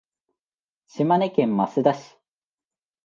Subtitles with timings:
[0.87, 2.17] 島根県益田市